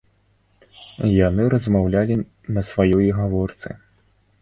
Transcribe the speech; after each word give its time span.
Яны 1.27 1.43
размаўлялі 1.55 2.19
на 2.59 2.67
сваёй 2.73 3.07
гаворцы. 3.23 3.69